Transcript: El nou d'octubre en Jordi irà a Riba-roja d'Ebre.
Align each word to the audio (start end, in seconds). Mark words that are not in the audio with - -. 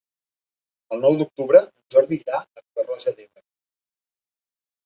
El 0.95 1.03
nou 1.03 1.17
d'octubre 1.19 1.61
en 1.65 1.69
Jordi 1.97 2.19
irà 2.23 2.39
a 2.39 2.63
Riba-roja 2.65 3.15
d'Ebre. 3.21 3.47